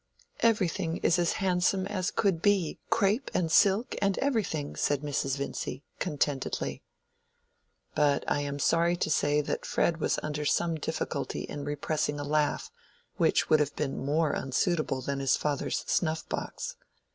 "Everything 0.39 0.97
is 1.03 1.19
as 1.19 1.33
handsome 1.33 1.85
as 1.85 2.09
could 2.09 2.41
be, 2.41 2.79
crape 2.89 3.29
and 3.35 3.51
silk 3.51 3.93
and 4.01 4.17
everything," 4.17 4.75
said 4.75 5.01
Mrs. 5.01 5.37
Vincy, 5.37 5.83
contentedly. 5.99 6.81
But 7.93 8.23
I 8.27 8.41
am 8.41 8.57
sorry 8.57 8.95
to 8.97 9.11
say 9.11 9.41
that 9.41 9.63
Fred 9.63 9.97
was 9.97 10.17
under 10.23 10.43
some 10.43 10.73
difficulty 10.79 11.41
in 11.41 11.65
repressing 11.65 12.19
a 12.19 12.23
laugh, 12.23 12.71
which 13.17 13.47
would 13.51 13.59
have 13.59 13.75
been 13.75 13.95
more 14.03 14.31
unsuitable 14.35 15.01
than 15.01 15.19
his 15.19 15.37
father's 15.37 15.83
snuff 15.85 16.27
box. 16.27 16.77